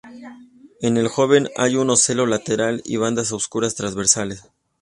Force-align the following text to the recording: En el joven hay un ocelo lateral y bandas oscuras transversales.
En 0.81 0.97
el 0.97 1.07
joven 1.09 1.49
hay 1.55 1.75
un 1.75 1.91
ocelo 1.91 2.25
lateral 2.25 2.81
y 2.85 2.97
bandas 2.97 3.31
oscuras 3.31 3.75
transversales. 3.75 4.49